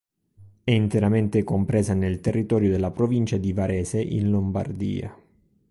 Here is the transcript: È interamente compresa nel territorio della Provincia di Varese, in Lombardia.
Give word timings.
È 0.63 0.71
interamente 0.71 1.43
compresa 1.43 1.93
nel 1.93 2.21
territorio 2.21 2.71
della 2.71 2.89
Provincia 2.89 3.37
di 3.37 3.53
Varese, 3.53 4.01
in 4.01 4.31
Lombardia. 4.31 5.15